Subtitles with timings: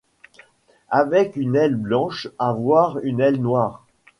[0.89, 3.85] Avec une aile blanche avoir une aile noire